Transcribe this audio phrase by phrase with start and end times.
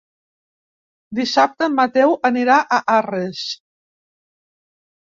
[1.19, 3.47] Dissabte en Mateu anirà a Arres.